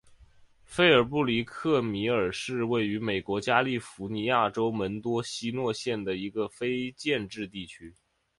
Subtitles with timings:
[0.65, 7.93] 菲尔布里克米尔是位于美国加利福尼亚州门多西诺县的一个非建制地区。